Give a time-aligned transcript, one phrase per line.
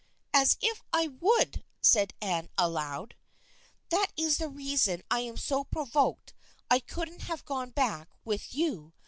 [0.33, 3.15] ("As if I would!" said Anne aloud.)"
[3.91, 6.33] That is the reason I am so provoked
[6.71, 8.93] I couldn't have gone back with you.